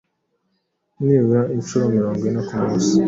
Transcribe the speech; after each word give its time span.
nibura 1.03 1.41
inshuro 1.57 1.83
mirongo 1.95 2.21
ine 2.29 2.41
ku 2.47 2.53
munsi 2.61 2.93